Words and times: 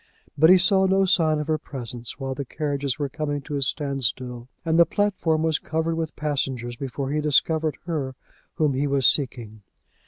But 0.35 0.49
he 0.49 0.57
saw 0.57 0.87
no 0.87 1.05
sign 1.05 1.37
of 1.37 1.45
her 1.45 1.59
presence 1.59 2.19
while 2.19 2.33
the 2.33 2.43
carriages 2.43 2.97
were 2.97 3.07
coming 3.07 3.39
to 3.41 3.55
a 3.55 3.61
stand 3.61 4.03
still, 4.03 4.49
and 4.65 4.79
the 4.79 4.83
platform 4.87 5.43
was 5.43 5.59
covered 5.59 5.93
with 5.93 6.15
passengers 6.15 6.75
before 6.75 7.11
he 7.11 7.21
discovered 7.21 7.77
her 7.85 8.15
whom 8.55 8.73
he 8.73 8.87
was 8.87 9.05
seeking. 9.05 9.61